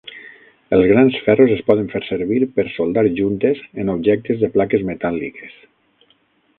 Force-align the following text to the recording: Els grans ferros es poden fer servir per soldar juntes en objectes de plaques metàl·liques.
Els 0.77 0.85
grans 0.91 1.19
ferros 1.27 1.53
es 1.57 1.61
poden 1.67 1.91
fer 1.91 2.01
servir 2.07 2.41
per 2.57 2.67
soldar 2.79 3.05
juntes 3.21 3.63
en 3.85 3.95
objectes 3.99 4.43
de 4.45 4.53
plaques 4.59 4.91
metàl·liques. 4.93 5.59